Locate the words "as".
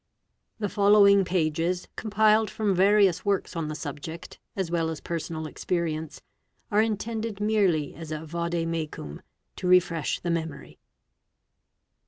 4.55-4.71, 4.89-4.99, 7.93-8.11